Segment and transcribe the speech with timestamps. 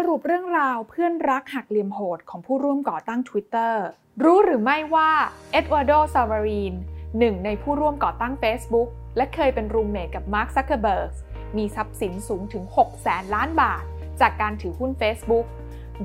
[0.00, 3.74] สรุปเรื่องราวเพื่อนรักหักเหลี่ยมโหดของผู้ร่วมก่อตั้ง Twitter
[4.24, 5.10] รู้หรือไม่ว่า
[5.52, 6.74] เอ็ดวาร์โด ซาวารีน
[7.18, 11.12] หนึ่งในผู้ร่วมก่อตั้ง Facebook และเคยเป็นรูมเมทกับมาร์คซักเคเบิร์ก
[11.56, 13.84] มีทรัพย์สินสูงถึง 6 แสนล้านบาท
[14.20, 15.46] จากการถือหุ้น Facebook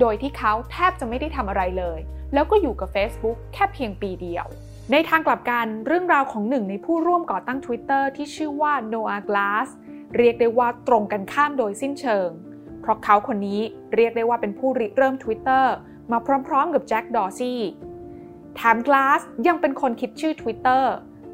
[0.00, 2.00] โดยที่เขาแทบจะไม่ได้ทำอะไรเลย
[2.34, 4.46] แล้วก็อยู่กับ Facebook แค่เพียงปีเดียว
[4.92, 9.68] ในทางกลับกันเรื่องราวของหนึ่งในผู้ร่วมก่อตั้ง Twitter ที่ชื่อว่า Noah Glass
[10.16, 12.30] เรียกได้ว่าตรงกันข้ามโดยสิ้นเชิง
[12.82, 13.60] เพราะเขาคนนี้
[13.94, 15.64] เรียกได้ว่าเป็นผู้ริเริ่ม Twitter
[16.12, 16.18] มา
[16.48, 17.60] พร้อมๆกับแจ็คดอร์ซี่
[18.56, 20.84] แถม Glass ยังเป็นคนคิดชื่อ Twitter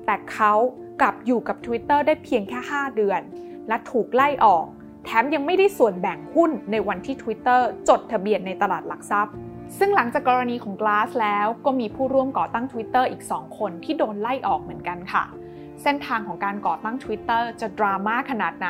[0.07, 0.53] แต่เขา
[1.01, 3.21] กลับอยู่กับ Twitter ได้เพียงแค่ 5 เดือน
[3.69, 4.65] และถูกไล่ออก
[5.05, 9.35] แถมยังไม่ได้ส่วนแบ่งหุ้นในวันที่ Twitter จดทะเบียนในตลาดหลักทรัพย์
[9.79, 15.25] ซึ่งหลังจากกรณีของ Glass แล้วก็มีผู้ร่วมก่อตั้ง Twitter อีก 2 คนที่โดนไล่ออกเหมือนกันค่ะ
[15.83, 18.69] เส้นทางของการก่อตั้ง Twitter จะดราม่าขนาดไหน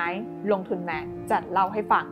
[0.53, 2.07] ลงทุนแมนจะเล่าให้ฟัง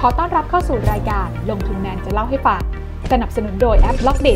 [0.00, 2.62] ขอต้อนรับเข้าสู่รายการลงทุนแมนจะเล่าให้ฟัง
[3.12, 4.34] สนับสนุนโดยแอป b ล็อกเด็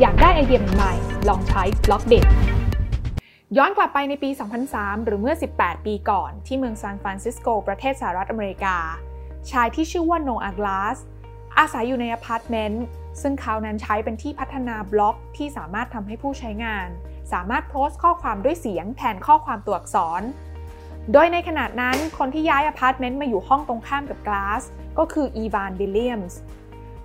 [0.00, 0.94] อยากได้ไอเดียใหม่
[1.28, 2.20] ลองใช้ b ล็อกเด็
[3.56, 4.30] ย้อนกลับไปในปี
[4.68, 8.76] 2003 หรือเมื่อ 18 ปีก่อน ที่เมืองซานฟรานซิสโก ประเทศสหรัฐอเมริกา
[9.50, 10.98] ชายที่ชื่อว่าโนอาห์กลาส
[11.58, 12.84] อาศัยอยู่ในอพาร์ตเมนต์
[13.22, 16.88] ซึ่งเขานั้นใช้เป็นที่พัฒนาบล็อกที่สามารถทำให้ผู้ใช้งาน
[17.32, 20.22] สามารถโพสต์ข้อความด้วยเสียงแทนข้อความตัวอักษร
[21.12, 24.62] โดยในขณะนั้นคนที่ย้ายอพาร์ตเมนต์มาอยู่ห้องตรงข้ามกับกลาส
[24.98, 26.38] ก็คืออีวาน วิลเลียมส์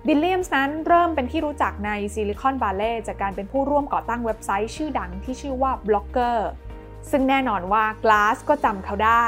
[0.06, 6.48] วิลเลียมส์นั้นเริ่มเป็นที่รู้จักในซิลิคอนวาเลย์จากการเป็นผู้ร่วมก่อตั้งเว็บไซต์ชื่อดังที่ชื่อว่าบล็อกเกอร์
[7.10, 9.26] ซึ่งแน่นอนว่ากลาสก็จำเขาได้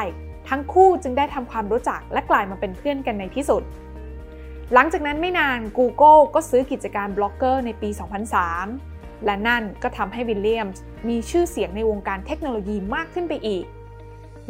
[0.49, 3.63] ทั้งคู่จึงได้ทำความรู้จักและกลายมาเป็นเพื่อนกันในที่สุด
[4.73, 7.89] หลังจากนั้นไม่นาน Google ก็ซื้อกิจการบล็อกเกอร์ในปี
[8.57, 13.65] 2003 และนั่นก็ทำให้วิลเลียมส์มีชื่อเสียงในวงการเทคโนโลยีมากขึ้นไปอีก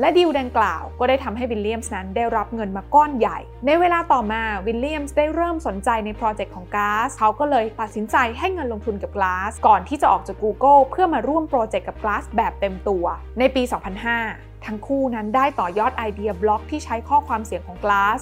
[0.00, 13.04] และดีลดังกล่าวก็ได้ทำให้วิลเลียมส์นั้นได้รับเงินมาก้อนใหญ่ ในเวลาต่อมาวิลเลียมส์ได้เริ่มสนใจในโปรเจกต์ของก a s เขาก็เลยตัดสินใจให้เงินลงทุนกับ Glass ก่อนที่จะออกจาก Google เพื่อมาร่วมโปรเจกต์กับ Glass แบบเต็มตัว
[13.38, 13.62] ในปี
[14.15, 18.21] 2005 ทั้งคู่นั้นได้ต่อยอดไอเดียบล็อกที่ใช้ข้อความเสียงของ Glass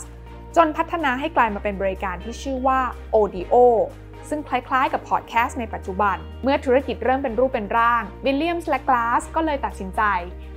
[0.56, 2.80] จนพัฒนาให้กลายมาเป็นบริการที่ชื่อว่า
[3.14, 3.54] Odeo
[4.28, 10.02] ซึ่งคล้ายๆ กับพอดแคสต์ในปัจจุบัน เมื่อธุรกิจเริ่มเป็นรูปเป็นร่างวิลเลียมส์และกลาสก็เลยตัดสินใจ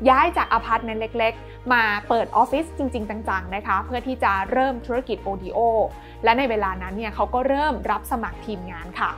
[0.09, 5.58] ย้ายจากอพาร์ตเมนต์เล็กๆ มาเปิดออฟฟิศจริง ๆ จังๆนะคะ เพื่อที่จะเริ่มธุรกิจ Odeo
[6.24, 9.12] และในเวลานั้นเนี่ยเขาก็เริ่มรับสมัครทีมงานค่ะ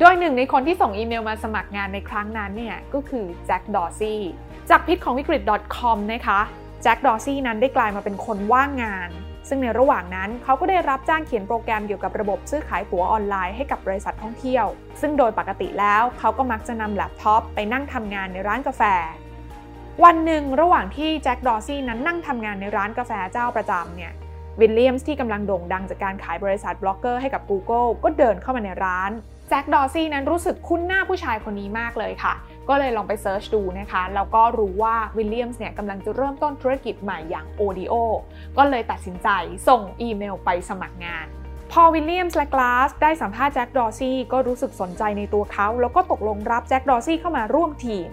[0.00, 4.22] โดยหนึ่งในคนที่ส่งอีเมลมาสมัครงานในครั้งนั้นเนี่ยก็คือแจ็คดอร์ซี่
[4.70, 5.42] จากพิษของวิกฤต
[5.76, 6.40] .com นะคะ
[6.84, 9.10] แจ็คดอร์ซี่นั้นได้กลายมาเป็นคนว่างงาน
[9.48, 14.66] ซึ่งในระหว่างนั้นเขาก็ได้รับจ้างเขียนโปรแกรมเกี่ยวกับระบบซื้อขายตั๋วออนไลน์ให้กับบริษัทท่องเที่ยว
[15.00, 18.82] ซึ่งโดยปกติแล้วเขาก็มักจะนำแล็ปท็อปไปนั่งทำงานในร้านกาแฟ
[20.04, 24.12] วันหนึ่งระหว่างที่แจ็คดอร์ซี่นั้นนั่งทำงานในร้านกาแฟเจ้าประจำเนี่ย
[24.60, 29.10] วิลเลียมส์ที่กำลังโด่งดังจากการขายบริษัทบล็อกเกอร์ให้กับ Google ก็เดินเข้ามาในร้าน
[29.48, 32.34] แจ็คดอร์ซี่นั้นรู้สึกคุ้นหน้าผู้ชายคนนี้มากเลยค่ะ
[32.68, 37.94] ก็เลยลองไป search ดูนะคะแล้วก็รู้ว่าวิลเลียมส์เนี่ยกำลังจะเริ่มต้นธุรกิจใหม่อย่าง Odeo
[38.58, 39.28] ก็เลยตัดสินใจ
[39.68, 41.26] ส่งอีเมลไปสมัครงาน
[41.72, 48.08] พอวิลเลียมส์และกลาสได้สัมภาษณ์แจ็คดอร์ซี่ก็รู้สึกสนใจในตัวเขา แล้วก็ตกลงรับแจ็คดอร์ซี่เข้ามาร่วมทีม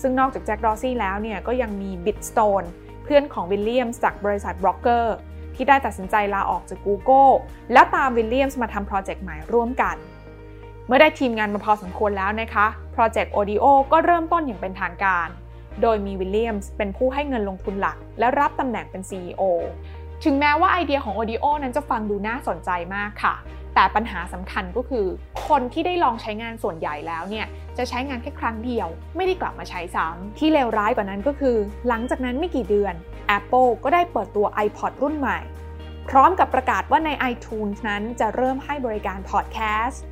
[0.00, 2.62] ซึ่งนอกจากแจ็คดอร์ซี่แล้วเนี่ยก็ยังมีบิซ สโตน
[3.04, 5.14] เพื่อนของวิลเลียมส์จากบริษัทบล็อกเกอร์
[5.54, 7.32] ที่ได้ตัดสินใจลาออกจาก Google
[7.72, 9.96] แล้วตามวิลเลียมส์มาทำโปรเจกต์ใหม่ร่วมกัน
[10.86, 15.28] เมื่อได้ทีมงานมาพอสมควรแล้วนะคะโปรเจกต์ Audio ก็เริ่มต้นอย่างเป็นทางการ
[15.82, 19.42] โดยมีวิลเลียมส์เป็นผู้ให้เงินลงทุนหลัก และรับตำแหน่งเป็น CEO
[20.24, 23.34] ถึงแม้ว่าไอเดียของ Audio นั้นจะฟังดูน่าสนใจมากค่ะ
[23.74, 25.06] แต่ปัญหาสำคัญก็คือ
[25.48, 27.46] คนที่ได้ลองใช้งานส่วนใหญ่แล้วเนี่ย
[27.78, 31.56] จะใช้งานแค่ครั้งเดียว ไม่ได้กลับมาใช้ซ้ำที่เลวร้ายกว่านั้นก็คือ
[31.88, 32.94] หลังจากนั้นไม่กี่เดือน
[33.36, 35.38] Apple ก็ได้เปิดตัว iPod รุ่นใหม่
[36.10, 40.02] พร้อมกับประกาศว่าใน iTunes นั้นจะเริ่มให้บริการพอดแคสต์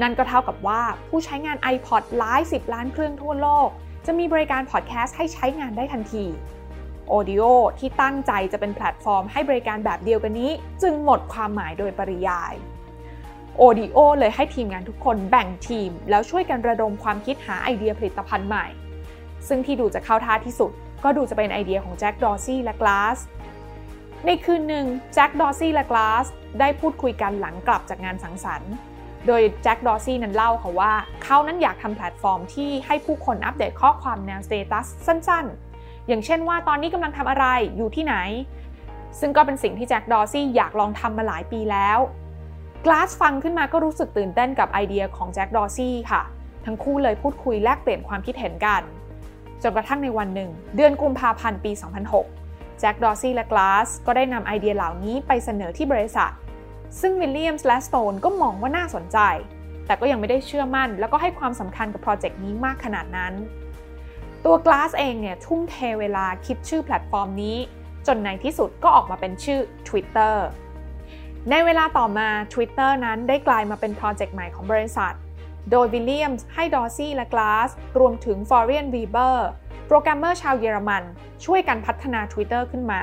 [0.00, 3.68] นั่นก็เท่ากับว่าผู้ใช้งาน iPod หลาย 10 ล้านเครื่องทั่วโลก
[4.06, 6.24] จะมีบริการพอดแคสต์ให้ใช้งานได้ทันที
[7.12, 7.44] Audio
[7.78, 10.50] ที่ตั้งใจจะเป็นแพลตฟอร์มให้บริการแบบเดียวกันนี้
[10.82, 12.54] จึงหมดความหมายโดยปริยาย
[13.60, 18.66] Audio เลยให้ทีมงานทุกคนแบ่งทีม แล้วช่วยกันระดมความคิดหาไอเดียผลิตภัณฑ์ใหม่
[19.48, 20.70] ซึ่งที่ดูจะเข้าท่าที่สุด
[21.04, 23.18] ก็ดูจะเป็นไอเดียของแจ็คดอซี่และกลาส
[24.26, 26.26] ในคืนหนึ่งแจ็คดอซี่และกลาส
[26.60, 28.72] ได้พูดคุยกันหลังกลับจากงานสังสรรค์
[29.26, 30.92] โดยแจ็คดอซี่นั้นเล่าค่ะว่า
[31.24, 37.46] เขานั้นอยากทำแพลตฟอร์มที่ให้ผู้คนอัปเดตข้อความแนวสเตตัสสั้นๆ อย่างเช่นว่าตอนนี้กำลังทำอะไร
[37.76, 38.16] อยู่ที่ไหน
[39.20, 41.98] ซึ่งก็เป็นสิ่งที่แจ็คดอซี่อยากลองทำมาหลายปีแล้ว
[42.86, 46.22] กลาสฟังขึ้นมาก็รู้สึกตื่นเต้นกับไอเดียของแจ็คดอซี่ค่ะ
[46.64, 48.82] ทั้งคู่เลยพูดคุยแลกเปลี่ยนความคิดเห็นกัน
[49.62, 51.72] จนกระทั่งในวันหนึ่ง เดือนกุมภาพันธ์ปี
[52.26, 56.30] 2006 แจ็คดอซี่และกลาสก็ได้นำไอเดียเหล่านี้ไปเสนอที่บริษัท
[57.00, 59.18] ซึ่งวิลเลียมส์และสโตนก็มองว่าน่าสนใจ
[59.86, 63.32] แต่ก็ยังไม่ได้เชื่อมั่น แล้วก็ให้ความสำคัญกับโปรเจกต์นี้มากขนาดนั้น
[64.44, 67.58] ตัวกลาสเองเนี่ยทุ่มเทเวลาคิดชื่อแพลตฟอร์มนี้
[68.06, 70.34] จนในที่สุดก็ออกมาเป็นชื่อ Twitter
[71.50, 75.14] ในเวลาต่อมา Twitter นั้นได้กลายมาเป็นโปรเจกต์ใหม่ของบริษัท
[75.70, 79.48] โดยวิลเลียมส์ให้ดอซี่และกลาสรวมถึงฟลอเรียน เวเบอร์
[79.86, 81.02] โปรแกรมเมอร์ชาวเยอรมัน
[81.44, 83.02] ช่วยกันพัฒนา Twitter ขึ้นมา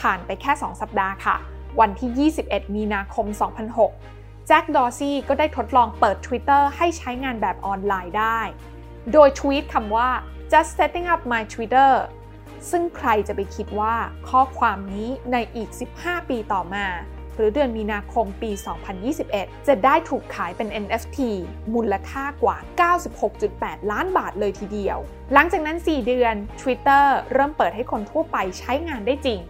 [0.00, 1.36] ผ่านไปแค่ 2 สัปดาห์ค่ะ
[1.80, 3.26] วันที่ 21 มีนาคม
[3.82, 8.40] 2006 แจ็คดอร์ซี่ก็ได้ทดลองเปิด Twitter ให้ใช้งานแบบออนไลน์ได้
[9.12, 10.08] โดยทวีตคำว่า
[10.52, 11.92] just setting up my Twitter
[12.70, 13.94] ซึ่งใครจะไปคิดว่า
[14.28, 16.86] ข้อความนี้ในอีก 15 ปีต่อมา
[17.36, 18.50] หรือเดือนมีนาคมปี
[19.08, 21.18] 2021 จะได้ถูกขายเป็น NFT
[21.74, 22.56] มูลค่ากว่า
[23.24, 24.98] 96.8 ล้านบาทเลยทีเดียว
[25.32, 29.40] หลังจากนั้น 4 เดือน Twitter เริ่มเปิดให้คนทั่วไปใช้งานได้จริง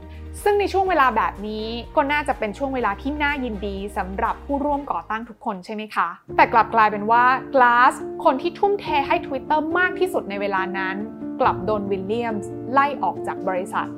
[0.43, 1.67] ซึ่งในช่วงเวลาแบบนี้
[1.97, 7.95] ก็น่าจะเป็นช่วงเวลาที่น่ายินดีสำหรับผู้ร่วมก่อตั้งทุกคนใช่ไหมคะ แต่กลับกลายเป็นว่า Glass
[8.25, 10.97] คนที่ทุ่มเทให้ Twitter มากที่สุดในเวลานั้น
[11.41, 13.89] กลับโดนวิลเลียมส์ไล่ออกจากบริษัท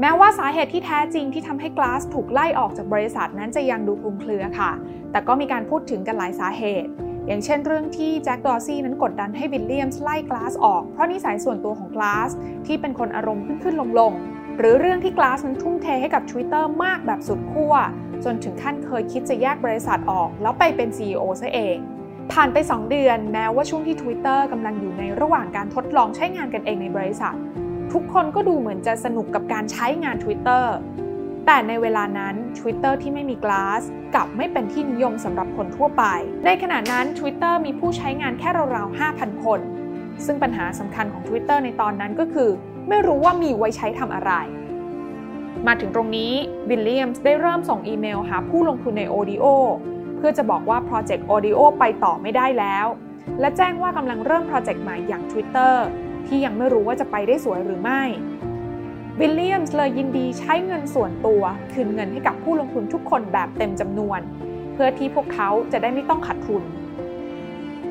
[0.00, 4.70] แม้ว่าสาเหตุที่แท้จริงที่ทำให้กลาสถูกไล่ออกจากบริษัทนั้นจะยังดูคลุมเครือค่ะ
[5.12, 6.90] แต่ก็มีการพูดถึงกันหลายสาเหตุ
[7.26, 12.30] อย่างเช่นเรื่องที่แจ็คดอร์ซี่นั้นกดดันให้วิลเลียมส์ไล่กลาสออก เพราะนิสัยส่วนตัวของกลาส
[12.66, 14.12] ที่เป็นคนอารมณ์ขึ้นขึ้นลงลง
[14.58, 17.74] หรือเรื่องที่กลาสนั้นทุ่มเทให้กับ Twitter มากแบบสุดขั้ว
[18.24, 21.76] จนถึงขั้นเคยคิดจะแยกบริษัทออก แล้วไปเป็น CEO ซะเอง
[22.32, 27.34] ผ่านไป 2 เดือนแม้ว่าช่วงที่ Twitter กำลังอยู่ในระหว่างการทดลองใช้งานกันเองในบริษัท
[27.92, 30.64] ทุกคนก็ดูเหมือนจะสนุกกับการใช้งาน Twitter
[31.46, 33.82] แต่ในเวลานั้น Twitter ที่ไม่มี Glass
[34.14, 36.04] กับไม่เป็นที่นิยมสำหรับคนทั่วไป
[36.46, 39.60] ในขณะนั้น Twitter มีผู้ใช้งานแค่ราวๆ 5,000 คน
[40.24, 42.50] ซึ่งปัญหาสำคัญของ Twitter ในตอนนั้นก็คือ
[42.88, 44.32] ไม่รู้ว่ามีไว้ใช้ทำอะไร
[45.66, 46.32] มาถึงตรงนี้
[46.68, 49.44] วิลเลียมส์ได้เริ่มส่งอีเมลหาผู้ลงทุนใน Audio
[50.16, 52.86] เพื่อจะบอกว่าโปรเจกต์ Audio ไปต่อไม่ได้แล้ว
[53.40, 55.74] และแจ้งว่ากำลังเริ่มโปรเจกต์ใหม่อย่าง Twitter
[56.26, 58.02] ที่ยังไม่รู้ว่าจะไปได้สวยหรือไม่
[59.20, 61.42] วิลเลียมส์เลยยินดีใช้เงินส่วนตัว
[61.72, 64.20] คืนเงินให้กับผู้ลงทุนทุกคนแบบเต็มจำนวน
[64.74, 66.62] เพื่อที่พวกเขาจะได้ไม่ต้องขาดทุน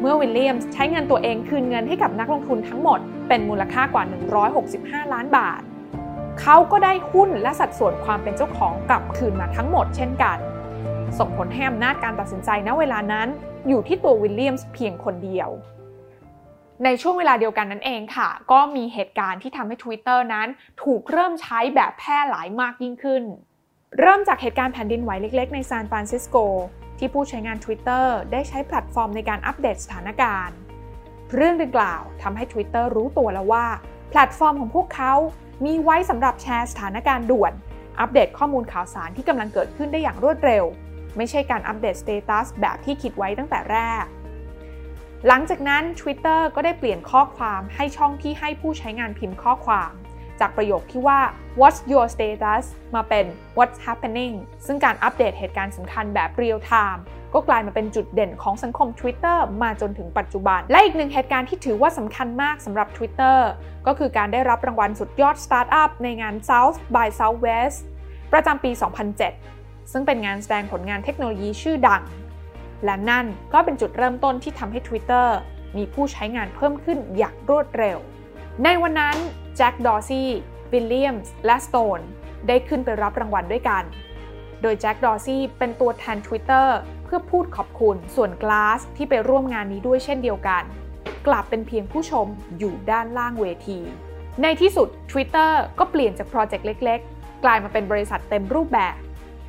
[0.01, 4.03] เมื่อวิลเลียมส์ใช้เงินตัวเองคืนเงินให้กับนักลงทุนทั้งหมดเป็นมูลค่ากว่า
[4.59, 5.61] 165 ล้านบาท
[6.41, 10.37] เขาก็ได้หุ้นและสัดส่วนความเป็นเจ้าของกลับคืนมาทั้งหมดเช่นกัน
[11.19, 13.27] ส่งผลให้อำนาจการตัดสินใจณเวลานั้น
[13.67, 15.49] อยู่ที่ตัววิลเลียมส์เพียงคนเดียว
[16.83, 20.47] ในช่วงเวลาเดียวกันนั้นเองค่ะ ก็มีเหตุการณ์ที่ทำให้ Twitter นั้น
[20.83, 23.23] ถูกเริ่มใช้แบบแพร่หลายมากยิ่งขึ้น
[23.99, 26.37] เริ่มจากเหตุการณ์แผ่นดินไหวเล็ก ๆ ในซานฟรานซิสโก
[26.99, 30.57] ที่ผู้ใช้งาน Twitter ได้ใช้แพลตฟอร์มในการอัปเดตสถานการณ์
[31.35, 33.65] เรื่องดังกล่าวทำให้ Twitter รู้ตัวแล้วว่า
[34.09, 35.13] แพลตฟอร์มของพวกเขา
[35.65, 37.53] มีไว้สำหรับแชร์สถานการณ์ด่วน
[37.99, 40.65] อัปเดตข้อมูลข่าวสารที่กำลังเกิดขึ้นได้อย่างรวดเร็ว
[41.17, 44.05] ไม่ใช่การอัปเดตสเตตัสแบบที่คิดไว้ตั้งแต่แรก
[45.27, 49.91] หลังจากนั้น Twitter ก็ได้เปลี่ยนข้อความให้ช่องที่ให้ผู้ใช้งานพิมพ์ข้อความ
[50.41, 51.19] จากประโยคที่ว่า
[51.59, 52.63] What's your status
[52.95, 53.25] มาเป็น
[53.57, 54.33] What's happening
[54.65, 57.01] ซึ่งการอัปเดตเหตุการณ์สำคัญแบบ real time
[57.33, 63.37] ก็กลายมาเป็นจุดเด่นของสังคม Twitter มาจนถึงปัจจุบัน และอีกหนึ่งเหตุการณ์ที่ถือว่าสำคัญมากสำหรับ Twitter
[63.87, 67.77] ก็คือการได้รับรางวัลสุดยอดสตาร์ทอัพในงาน South by Southwest
[68.33, 68.71] ประจำปี
[69.31, 72.03] 2007 ซึ่งเป็นงานแสดงผลงานเทคโนโลยีชื่อดัง
[72.85, 75.27] และนั่นก็เป็นจุดเริ่มต้นที่ทำให้ Twitter
[75.77, 77.97] มีผู้ใช้งานเพิ่มขึ้นอย่างรวดเร็ว
[78.63, 79.17] ในวันนั้น
[79.57, 80.29] แจ็ค ดอร์ซี่
[80.71, 81.99] วิลเลียมส์และสโตน
[82.47, 83.83] ได้ขึ้นไปรับรางวัลด้วยกัน
[84.61, 86.67] โดยแจ็ค ดอร์ซี่เป็นตัวแทน Twitter
[87.03, 90.63] เพื่อพูดขอบคุณส่วน Glass ที่ไปร่วมงานนี้ด้วยเช่นเดียวกัน
[91.27, 92.27] กลับเป็นเพียงผู้ชม
[92.59, 93.79] อยู่ด้านล่างเวที
[94.41, 98.95] ในที่สุด Twitter ก็เปลี่ยนจากโปรเจกต์เล็ก ๆ กลายมาเป็นบริษัทเต็มรูปแบบ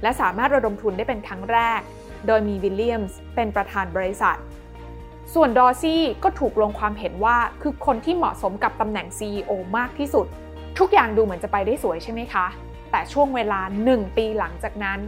[0.02, 1.80] และสามารถระดมทุนได้เป็นครั้งแรก
[2.26, 4.37] โดยมีวิลเลียมส์เป็นประธานบริษัท
[5.34, 10.26] ส่วนดอร์ซี่ก็ถูกลงความเห็นว่าคือคนที่เหมาะสมกับตำแหน่ง CEO มากที่สุด
[10.78, 12.46] ทุกอย่างดูเหมือนจะไปได้สวยใช่ไหมคะ
[12.90, 13.60] แต่ช่วงเวลา
[13.90, 14.99] 1 ปีหลังจากนั้น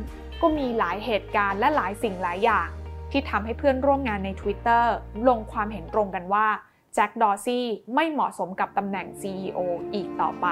[0.40, 2.68] ก็มีหลายเหตุการณ์และหลายสิ่งหลายอย่าง
[3.10, 4.84] ที่ทำให้เพื่อนร่วมงานใน Twitter
[5.28, 6.46] ลงความเห็นตรงกันว่า
[6.94, 9.58] แจ็คดอร์ซี่ไม่เหมาะสมกับตำแหน่ง CEO
[9.94, 10.46] อีกต่อไป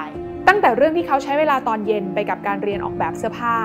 [0.48, 3.56] ตั้งแต่เรื่องที่เขาใช้เวลาตอนเย็นไปกับการเรียนออกแบบเสื้อผ้า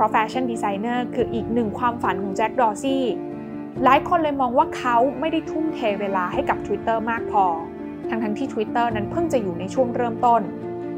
[0.00, 3.04] เพราะ fashion designer คืออีกหนึ่งความฝันของแจ็คดอร์ซี่
[3.84, 7.44] หลายคนเลยมองว่าเขาไม่ได้ทุ่มเทเวลาให้กับ Twitter มากพอ
[8.08, 10.42] ทั้งทั้งที่ Twitter นั้นเพิ่งจะอยู่ในช่วงเริ่มต้น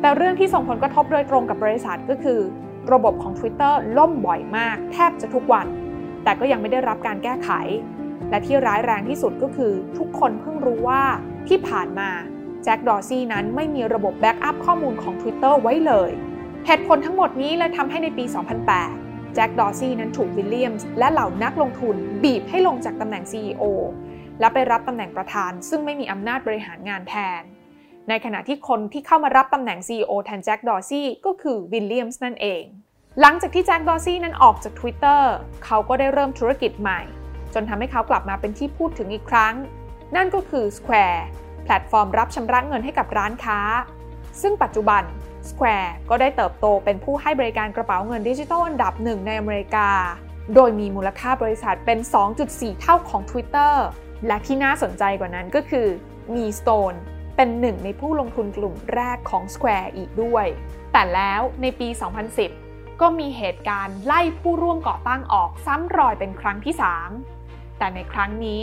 [0.00, 2.40] แต่เรื่องที่ส่งผลกระทบโดยตรงกับบริษัทก็คือ
[2.92, 5.66] ระบบของ Twitter ล่มบ่อยมาก แทบจะทุกวัน
[6.24, 7.50] แต่ก็ยังไม่ได้รับการแก้ไข
[8.30, 11.02] และที่ร้ายแรงที่สุดก็คือ ทุกคนเพิ่งรู้ว่า
[11.48, 12.10] ที่ผ่านมา
[12.64, 16.10] แจ็คดอร์ซี่นั้นไม่มีระบบ backup ข้อมูลของ Twitter ไว้เลย
[16.66, 18.24] เหตุผลทั้งหมดนี้เลยทำให้ในปี
[18.70, 23.64] 2008 แจ็คดอร์ซี่นั้นถูกวิลเลียมส์และเหล่านักลงทุนบีบให้ลงจากตำแหน่ง CEO
[24.40, 27.42] และไปรับตำแหน่งประธาน ซึ่งไม่มีอำนาจบริหารงานแทน
[28.08, 32.62] ในขณะที่คนที่เข้ามารับตำแหน่ง CEO แทนแจ็คดอร์ซี่ก็คือวิลเลียมส์นั่นเอง
[33.20, 35.22] หลังจากที่แจ็คดอร์ซี่นั้นออกจาก Twitter
[35.64, 37.00] เขาก็ได้เริ่มธุรกิจใหม่
[37.54, 39.54] จนทำให้เขากลับมาเป็นที่พูดถึงอีกครั้ง
[40.16, 41.20] นั่นก็คือ Square
[41.64, 43.60] แพลตฟอร์มรับชำระเงินให้กับร้านค้า
[44.42, 45.02] ซึ่งปัจจุบัน
[45.50, 49.88] Square ก็ได้เติบโตเป็นผู้ให้บริการกระเป๋าเงินดิจิทัลอันดับหนึ่งในอเมริกา
[50.54, 51.98] โดยมีมูลค่าบริษัทเป็น
[52.40, 53.74] 2.4 เท่าของ Twitter
[54.26, 55.86] และที่น่าสนใจกว่านั้นก็คือ
[56.34, 56.96] มี Stone
[57.36, 60.46] เป็นหนึ่งในผู้ลงทุนกลุ่มแรกของ Square อีกด้วย
[60.92, 61.88] แต่แล้วในปี
[62.44, 66.74] 2010 ก็มีเหตุการณ์ไล่ผู้ร่วมก่อตั้งออกซ้ำรอยเป็นครั้งที่
[67.26, 68.62] 3 แต่ในครั้งนี้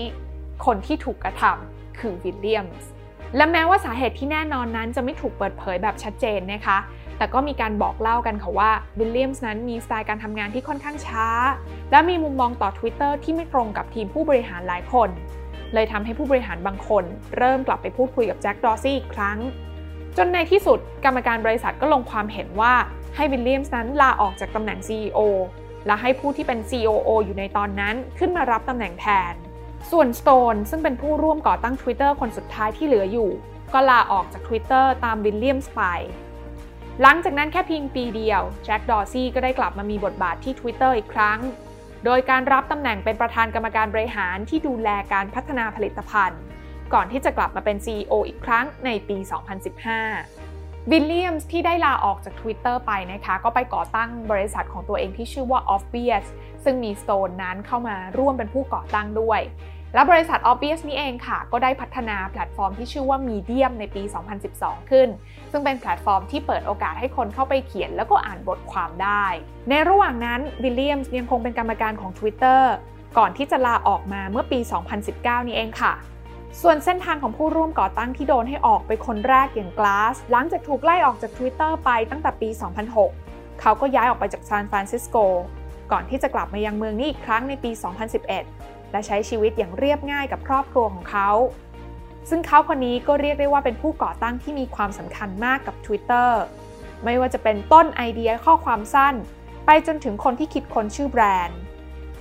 [0.66, 2.90] คนที่ถูกกระทำคือวิลเลียมส์
[3.36, 6.78] และแม้ว่าสาเหตุที่แน่นอนนั้นจะไม่ถูกเปิดเผยแบบชัดเจนนะคะ
[7.18, 11.28] แต่ก็มีการบอกเล่ากันค่ะว่าวิลเลียมส์นั้นมีสไตล์การทำงานที่ค่อนข้างช้า
[11.92, 15.10] และมีมุมมองต่อ Twitter ที่ไม่ตรงกับทีมผู้บริหารหลายคน
[15.74, 17.04] เลยทำให้ผู้บริหารบางคน
[17.38, 19.38] เริ่มกลับไปพูดคุยกับแจ็คดอร์ซี่อีกครั้ง
[20.18, 22.74] จนในที่สุดกรรมการบริษัทก็ลงความเห็นว่า
[23.16, 25.20] ให้วิลเลียมส์นั้นลาออกจากตำแหน่ง CEO
[25.86, 29.34] และให้ผู้ที่เป็น COO อยู่ในตอนนั้นขึ้นมารับตำแหน่งแทน
[29.92, 33.30] ส่วน Stone ซึ่งเป็นผู้ร่วมก่อตั้ง Twitter คนสุดท้ายที่เหลืออยู่
[33.74, 35.82] ก็ลาออกจาก Twitter ตามวิลเลียมส์ไป
[37.02, 41.40] หลังจากนั้นแค่เพียงปีเดียวแจ็คดอร์ซี่ก็ได้กลับมามีบทบาทที่ Twitter อีกครั้ง
[42.06, 46.42] โดยการรับตำแหน่งเป็นประธานกรรมการบริหารที่ดูแลการพัฒนาผลิตภัณฑ์
[46.94, 49.18] ก่อนที่จะกลับมาเป็น CEO อีกครั้งในปี
[49.84, 50.49] 2015
[50.92, 56.26] วิลเลียมส์ที่ได้ลาออกจาก Twitter ไปนะคะ ก็ไปก่อตั้งบริษัทของตัวเองที่ชื่อว่า Obvious
[56.64, 59.42] ซึ่งมี Stone นั้นเข้ามาร่วมเป็นผู้ก่อตั้งด้วย
[59.94, 64.04] และบริษัท Obvious นี้เองค่ะ ก็ได้พัฒนาแพลตฟอร์มที่ชื่อว่า Medium ในปี
[64.46, 65.10] 2012 ขึ้น
[65.52, 69.26] ซึ่งเป็นแพลตฟอร์มที่เปิดโอกาสให้คนเข้าไปเขียนแล้วก็อ่านบทความได้
[69.70, 72.62] ในระหว่างนั้นวิลเลียมส์ยังคงเป็นกรรมการของ Twitter
[73.18, 74.60] ก่อนที่จะลาออกมาเมื่อปี
[75.04, 75.94] 2019 นี้เองค่ะ
[76.62, 82.50] ส่วนเส้นทางของผู้ร่วมก่อตั้งที่โดนให้ออกไปคนแรกอย่าง Glass หลังจากถูกไล่ออกจาก Twitter ไปตั้งแต่ปี
[83.06, 85.18] 2006 เขาก็ย้ายออกไปจากซานฟรานซิสโก
[85.92, 87.72] ก่อนที่จะกลับมายังเมืองนี้อีกครั้งในปี
[88.32, 91.30] 2011 และใช้ชีวิตอย่างเรียบง่ายกับครอบครัวของเขา
[92.30, 96.30] ซึ่งเขาคนนี้ก็เรียกได้ว่าเป็นผู้ก่อตั้งที่มีความสำคัญมากกับ Twitter
[97.04, 99.16] ไม่ว่าจะเป็นต้นไอเดียข้อความสั้น
[99.66, 101.60] ไปจนถึงคนที่คิดค้นชื่อแบรนด์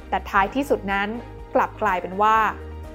[0.08, 1.08] แต่ท้ายที่สุดนั้น
[1.54, 2.38] กลับกลายเป็นว่า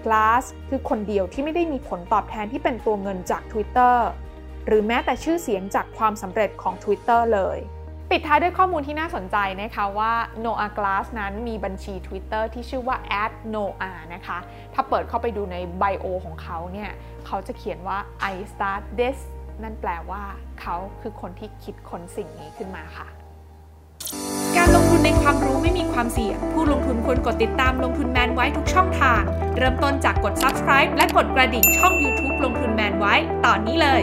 [0.06, 3.96] Glass คือคนเดียวที่ไม่ได้มีผลตอบแทนที่เป็นตัวเงินจาก Twitter
[4.68, 7.60] หรือแม้แต่ชื่อเสียงจากความสำเร็จของ Twitter เลย
[8.12, 10.14] ปิดท้ายด้วยข้อมูลที่น่าสนใจนะคะว่า
[10.46, 12.98] Noah Glass นั้นมีบัญชี Twitter ที่ชื่อว่า
[13.56, 14.38] @noah นะคะ
[14.74, 16.92] ถ้าเปิดเข้าไปดูในไบโอของเขาเนี่ย
[17.26, 17.98] เขาจะเขียนว่า
[18.32, 19.18] I start this
[19.64, 20.24] นั่นแปลว่า
[20.62, 23.08] เขาคือคนที่คิดค้นสิ่งนี้ขึ้นมาค่ะ
[25.04, 29.22] นในความรู้ไม่มีความเสี่ยง ผู้ลงทุนควรกดติดตามลงทุนแมนไว้ทุกช่องทาง
[29.58, 34.02] เริ่มต้นจากกด subscribe และกดกระดิ่งช่อง YouTube ลงทุนแมนไว้ตอนนี้เลย